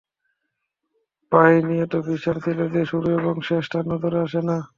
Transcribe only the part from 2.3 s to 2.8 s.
ছিল